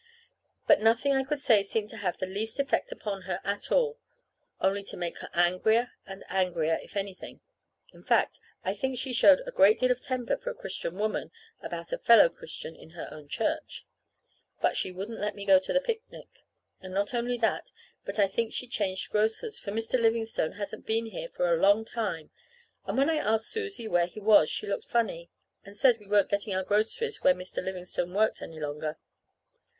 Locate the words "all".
3.71-3.99